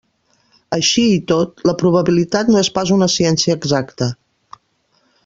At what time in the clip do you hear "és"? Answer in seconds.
2.65-2.71